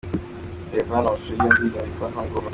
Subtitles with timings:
[0.71, 2.49] Reba hano amashusho y'iyo ndirimbo yitwa 'HungOver'.